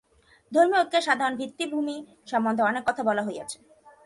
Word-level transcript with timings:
ধর্মীয় 0.51 0.81
ঐক্যের 0.81 1.03
সাধারণ 1.07 1.33
ভিত্তিভূমি 1.41 1.95
সম্বন্ধে 2.31 2.63
অনেক 2.69 2.83
কথা 2.89 3.01
বলা 3.09 3.23
হইয়াছে। 3.27 3.57